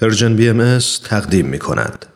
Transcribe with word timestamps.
پرژن 0.00 0.36
بی 0.36 0.48
ام 0.48 0.78
تقدیم 1.04 1.46
می 1.46 1.58
کند. 1.58 2.06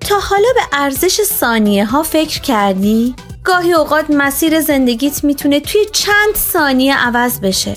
تا 0.00 0.18
حالا 0.20 0.48
به 0.54 0.60
ارزش 0.72 1.22
ثانیه 1.22 1.84
ها 1.84 2.02
فکر 2.02 2.40
کردی؟ 2.40 3.14
گاهی 3.44 3.72
اوقات 3.72 4.04
مسیر 4.10 4.60
زندگیت 4.60 5.24
می‌تونه 5.24 5.60
توی 5.60 5.84
چند 5.92 6.34
ثانیه 6.34 6.96
عوض 6.96 7.40
بشه 7.40 7.76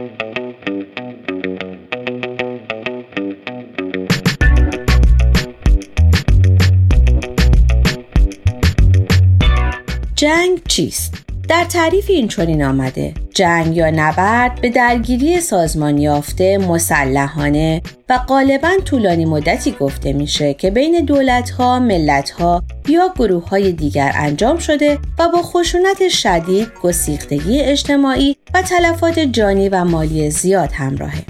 جنگ 10.21 10.61
چیست؟ 10.67 11.13
در 11.49 11.63
تعریف 11.63 12.05
این 12.09 12.27
چنین 12.27 12.63
آمده 12.63 13.13
جنگ 13.33 13.77
یا 13.77 13.89
نبرد 13.89 14.61
به 14.61 14.69
درگیری 14.69 15.39
سازمان 15.39 15.97
یافته 15.97 16.57
مسلحانه 16.57 17.81
و 18.09 18.17
غالبا 18.17 18.71
طولانی 18.85 19.25
مدتی 19.25 19.71
گفته 19.71 20.13
میشه 20.13 20.53
که 20.53 20.71
بین 20.71 21.05
دولتها، 21.05 21.79
ملتها 21.79 22.63
یا 22.87 23.13
گروه 23.19 23.49
های 23.49 23.71
دیگر 23.71 24.11
انجام 24.15 24.57
شده 24.57 24.99
و 25.19 25.29
با 25.29 25.41
خشونت 25.41 26.07
شدید، 26.07 26.67
گسیختگی 26.83 27.59
اجتماعی 27.59 28.37
و 28.53 28.61
تلفات 28.61 29.19
جانی 29.19 29.69
و 29.69 29.83
مالی 29.83 30.29
زیاد 30.29 30.71
همراهه. 30.71 31.23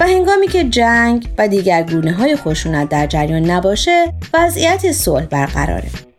و 0.00 0.04
هنگامی 0.04 0.48
که 0.48 0.64
جنگ 0.64 1.28
و 1.38 1.48
دیگر 1.48 1.82
گونه 1.82 2.12
های 2.12 2.36
خشونت 2.36 2.88
در 2.88 3.06
جریان 3.06 3.50
نباشه 3.50 4.12
وضعیت 4.34 4.92
صلح 4.92 5.24
برقراره 5.24 6.09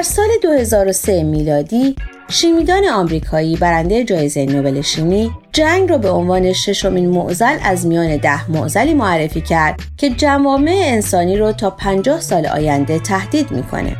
در 0.00 0.04
سال 0.04 0.28
2003 0.42 1.22
میلادی 1.22 1.96
شیمیدان 2.28 2.88
آمریکایی 2.88 3.56
برنده 3.56 4.04
جایزه 4.04 4.44
نوبل 4.44 4.80
شیمی 4.80 5.30
جنگ 5.52 5.90
را 5.90 5.98
به 5.98 6.10
عنوان 6.10 6.52
ششمین 6.52 7.08
معزل 7.08 7.56
از 7.64 7.86
میان 7.86 8.16
ده 8.16 8.50
معزلی 8.50 8.94
معرفی 8.94 9.40
کرد 9.40 9.80
که 9.96 10.10
جوامع 10.10 10.82
انسانی 10.84 11.36
را 11.36 11.52
تا 11.52 11.70
50 11.70 12.20
سال 12.20 12.46
آینده 12.46 12.98
تهدید 12.98 13.50
می‌کنه. 13.50 13.96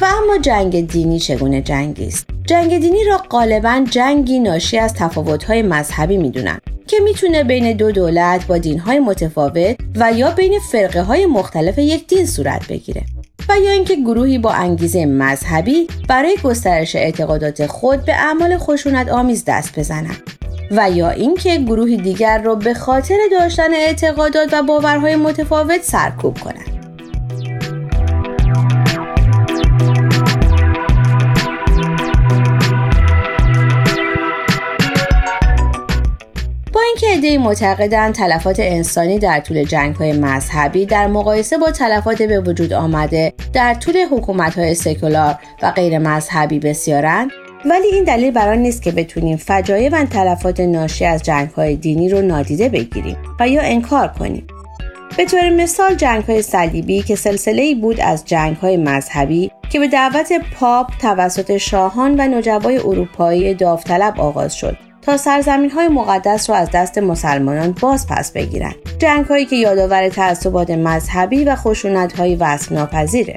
و 0.00 0.04
اما 0.04 0.38
جنگ 0.38 0.88
دینی 0.88 1.18
چگونه 1.18 1.62
جنگی 1.62 2.06
است؟ 2.06 2.26
جنگ 2.46 2.78
دینی 2.78 3.04
را 3.04 3.16
غالبا 3.30 3.84
جنگی 3.90 4.38
ناشی 4.38 4.78
از 4.78 4.94
تفاوت‌های 4.94 5.62
مذهبی 5.62 6.16
می‌دونن 6.16 6.58
که 6.86 6.96
می‌تونه 7.04 7.44
بین 7.44 7.72
دو 7.72 7.92
دولت 7.92 8.46
با 8.46 8.58
دینهای 8.58 8.98
متفاوت 8.98 9.76
و 9.96 10.12
یا 10.12 10.30
بین 10.30 10.58
فرقه 10.72 11.02
های 11.02 11.26
مختلف 11.26 11.78
یک 11.78 12.06
دین 12.06 12.26
صورت 12.26 12.68
بگیره. 12.68 13.02
و 13.48 13.58
یا 13.64 13.70
اینکه 13.70 13.96
گروهی 13.96 14.38
با 14.38 14.52
انگیزه 14.52 15.06
مذهبی 15.06 15.86
برای 16.08 16.36
گسترش 16.44 16.96
اعتقادات 16.96 17.66
خود 17.66 18.04
به 18.04 18.12
اعمال 18.14 18.58
خشونت 18.58 19.08
آمیز 19.08 19.44
دست 19.46 19.78
بزنند. 19.78 20.22
و 20.70 20.90
یا 20.90 21.10
اینکه 21.10 21.58
گروهی 21.58 21.96
دیگر 21.96 22.42
را 22.42 22.54
به 22.54 22.74
خاطر 22.74 23.18
داشتن 23.32 23.74
اعتقادات 23.74 24.48
و 24.52 24.62
باورهای 24.62 25.16
متفاوت 25.16 25.82
سرکوب 25.82 26.38
کنند. 26.38 26.72
عدهای 37.22 37.38
معتقدند 37.38 38.14
تلفات 38.14 38.60
انسانی 38.60 39.18
در 39.18 39.40
طول 39.40 39.64
جنگ 39.64 39.94
های 39.94 40.12
مذهبی 40.12 40.86
در 40.86 41.06
مقایسه 41.06 41.58
با 41.58 41.70
تلفات 41.70 42.22
به 42.22 42.40
وجود 42.40 42.72
آمده 42.72 43.32
در 43.52 43.74
طول 43.74 43.96
حکومت 44.10 44.58
های 44.58 44.74
سکولار 44.74 45.38
و 45.62 45.70
غیر 45.70 45.98
مذهبی 45.98 46.58
بسیارند 46.58 47.30
ولی 47.64 47.86
این 47.86 48.04
دلیل 48.04 48.30
برای 48.30 48.58
نیست 48.58 48.82
که 48.82 48.90
بتونیم 48.92 49.36
فجایع 49.36 49.88
و 49.92 50.04
تلفات 50.04 50.60
ناشی 50.60 51.04
از 51.04 51.22
جنگ 51.22 51.50
های 51.50 51.76
دینی 51.76 52.08
رو 52.08 52.22
نادیده 52.22 52.68
بگیریم 52.68 53.16
و 53.40 53.48
یا 53.48 53.62
انکار 53.62 54.08
کنیم. 54.08 54.46
به 55.16 55.24
طور 55.24 55.50
مثال 55.50 55.94
جنگ 55.94 56.24
های 56.24 56.42
صلیبی 56.42 57.02
که 57.02 57.16
سلسله 57.16 57.62
ای 57.62 57.74
بود 57.74 58.00
از 58.00 58.24
جنگ 58.24 58.56
های 58.56 58.76
مذهبی 58.76 59.50
که 59.70 59.78
به 59.78 59.88
دعوت 59.88 60.32
پاپ 60.54 60.90
توسط 61.00 61.56
شاهان 61.56 62.14
و 62.20 62.22
نجبای 62.38 62.78
اروپایی 62.78 63.54
داوطلب 63.54 64.20
آغاز 64.20 64.56
شد. 64.56 64.91
تا 65.02 65.16
سرزمین 65.16 65.70
های 65.70 65.88
مقدس 65.88 66.50
را 66.50 66.56
از 66.56 66.70
دست 66.74 66.98
مسلمانان 66.98 67.72
باز 67.80 68.06
پس 68.06 68.32
بگیرند 68.32 68.74
جنگ 68.98 69.26
هایی 69.26 69.46
که 69.46 69.56
یادآور 69.56 70.08
تعصبات 70.08 70.70
مذهبی 70.70 71.44
و 71.44 71.56
خشونت 71.56 72.12
های 72.12 72.36
وصف 72.36 72.72
ناپذیره 72.72 73.36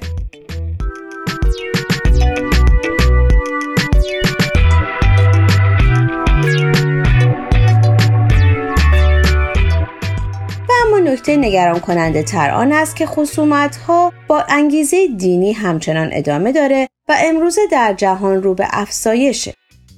نکته 11.15 11.37
نگران 11.37 11.79
کننده 11.79 12.23
تر 12.23 12.51
آن 12.51 12.71
است 12.71 12.95
که 12.95 13.05
خصومت 13.05 13.75
ها 13.75 14.13
با 14.27 14.43
انگیزه 14.49 15.07
دینی 15.07 15.53
همچنان 15.53 16.09
ادامه 16.13 16.51
داره 16.51 16.87
و 17.09 17.15
امروزه 17.23 17.61
در 17.71 17.93
جهان 17.93 18.43
رو 18.43 18.53
به 18.53 18.67
افزایشه. 18.71 19.53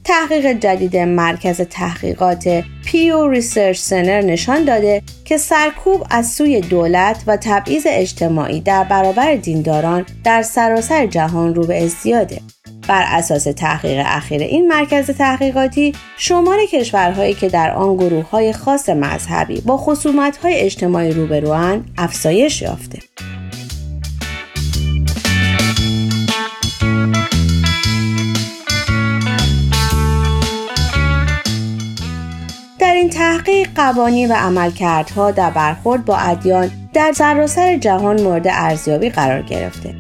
تحقیق 0.07 0.59
جدید 0.59 0.97
مرکز 0.97 1.61
تحقیقات 1.61 2.63
Pew 2.85 3.27
Research 3.27 3.79
Center 3.79 4.21
نشان 4.21 4.65
داده 4.65 5.01
که 5.25 5.37
سرکوب 5.37 6.03
از 6.09 6.31
سوی 6.31 6.61
دولت 6.61 7.23
و 7.27 7.37
تبعیض 7.37 7.83
اجتماعی 7.89 8.61
در 8.61 8.83
برابر 8.83 9.35
دینداران 9.35 10.05
در 10.23 10.41
سراسر 10.41 11.05
جهان 11.05 11.55
رو 11.55 11.65
به 11.65 11.83
ازدیاده. 11.83 12.41
بر 12.87 13.05
اساس 13.07 13.43
تحقیق 13.43 14.03
اخیر 14.05 14.41
این 14.41 14.67
مرکز 14.67 15.11
تحقیقاتی 15.11 15.93
شمار 16.17 16.59
کشورهایی 16.71 17.33
که 17.33 17.49
در 17.49 17.71
آن 17.71 17.95
گروه 17.95 18.29
های 18.29 18.53
خاص 18.53 18.89
مذهبی 18.89 19.61
با 19.61 19.77
خصومت 19.77 20.37
های 20.37 20.55
اجتماعی 20.55 21.11
روبروان 21.11 21.85
افزایش 21.97 22.61
یافته. 22.61 22.99
تحقیق 33.47 33.69
قوانین 33.75 34.31
و 34.31 34.35
عملکردها 34.35 35.31
در 35.31 35.49
برخورد 35.49 36.05
با 36.05 36.17
ادیان 36.17 36.71
در 36.93 37.11
سراسر 37.15 37.77
جهان 37.77 38.21
مورد 38.21 38.47
ارزیابی 38.47 39.09
قرار 39.09 39.41
گرفته. 39.41 39.95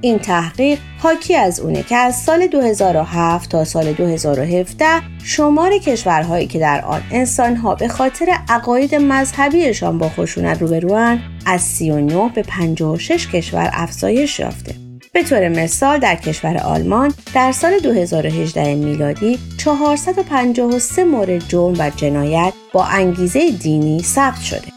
این 0.00 0.18
تحقیق 0.18 0.78
حاکی 0.98 1.36
از 1.36 1.60
اونه 1.60 1.82
که 1.82 1.96
از 1.96 2.16
سال 2.16 2.46
2007 2.46 3.50
تا 3.50 3.64
سال 3.64 3.92
2017 3.92 4.86
شمار 5.24 5.78
کشورهایی 5.78 6.46
که 6.46 6.58
در 6.58 6.84
آن 6.84 7.02
انسانها 7.10 7.74
به 7.74 7.88
خاطر 7.88 8.26
عقاید 8.48 8.94
مذهبیشان 8.94 9.98
با 9.98 10.08
خشونت 10.08 10.62
روبروان 10.62 11.20
از 11.46 11.62
39 11.62 12.30
به 12.34 12.42
56 12.42 13.28
کشور 13.28 13.70
افزایش 13.72 14.40
یافته. 14.40 14.87
به 15.12 15.22
طور 15.22 15.48
مثال 15.48 15.98
در 15.98 16.14
کشور 16.14 16.56
آلمان 16.56 17.14
در 17.34 17.52
سال 17.52 17.78
2018 17.78 18.74
میلادی 18.74 19.38
453 19.58 21.04
مورد 21.04 21.48
جرم 21.48 21.74
و 21.78 21.90
جنایت 21.96 22.52
با 22.72 22.84
انگیزه 22.84 23.50
دینی 23.50 24.02
ثبت 24.02 24.40
شده. 24.40 24.68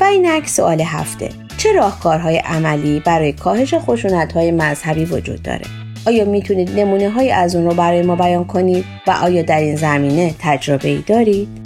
و 0.00 0.04
اینک 0.04 0.48
سوال 0.48 0.80
هفته 0.80 1.28
چه 1.56 1.72
راهکارهای 1.72 2.36
عملی 2.36 3.00
برای 3.00 3.32
کاهش 3.32 3.74
خشونت‌های 3.74 4.50
مذهبی 4.50 5.04
وجود 5.04 5.42
داره؟ 5.42 5.64
آیا 6.06 6.24
می‌تونید 6.24 6.80
نمونه 6.80 7.10
های 7.10 7.30
از 7.30 7.56
اون 7.56 7.64
رو 7.64 7.74
برای 7.74 8.02
ما 8.02 8.16
بیان 8.16 8.44
کنید 8.44 8.84
و 9.06 9.10
آیا 9.10 9.42
در 9.42 9.60
این 9.60 9.76
زمینه 9.76 10.34
تجربه 10.38 10.88
ای 10.88 11.02
دارید؟ 11.06 11.65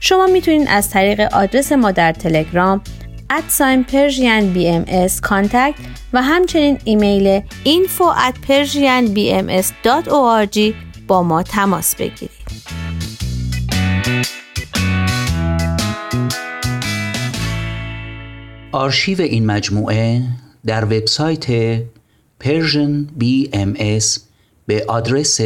شما 0.00 0.26
می‌تونید 0.26 0.68
از 0.70 0.90
طریق 0.90 1.20
آدرس 1.20 1.72
ما 1.72 1.90
در 1.90 2.12
تلگرام 2.12 2.80
ادساین 3.30 3.84
پرژین 3.84 4.52
بی 4.52 4.68
ام 4.68 4.84
و 6.12 6.22
همچنین 6.22 6.78
ایمیل 6.84 7.42
info 7.64 8.04
at 8.28 8.34
persianbms.org 8.48 10.58
با 11.06 11.22
ما 11.22 11.42
تماس 11.42 11.96
بگیرید. 11.96 12.30
آرشیو 18.72 19.20
این 19.20 19.46
مجموعه 19.46 20.22
در 20.66 20.84
وبسایت 20.84 21.78
Persian 22.44 22.92
BMS 23.20 24.20
به 24.66 24.84
آدرس 24.88 25.40